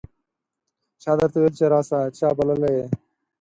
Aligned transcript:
چا 1.03 1.11
درته 1.19 1.35
وویل 1.39 1.53
چې 1.59 1.65
راسه؟ 1.73 1.97
چا 2.17 2.27
بللی 2.37 2.71
یې 2.77 2.85